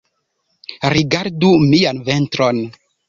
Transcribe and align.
Rigardu 0.95 1.51
mian 1.67 2.01
ventron 2.09 2.65